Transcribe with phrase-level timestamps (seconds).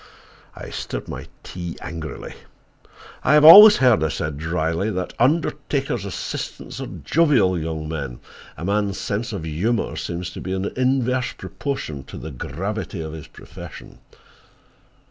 [0.55, 2.33] I stirred my tea angrily.
[3.23, 8.19] "I have always heard," I said dryly, "that undertakers' assistants are jovial young men.
[8.57, 13.13] A man's sense of humor seems to be in inverse proportion to the gravity of
[13.13, 13.99] his profession."